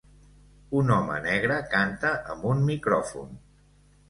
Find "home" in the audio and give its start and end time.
0.95-1.17